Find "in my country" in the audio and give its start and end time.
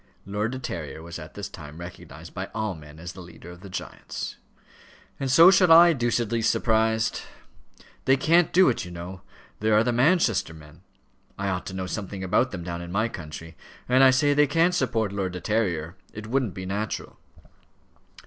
12.81-13.55